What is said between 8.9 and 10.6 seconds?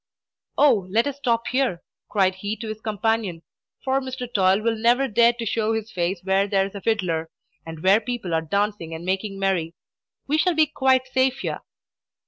and making merry. We shall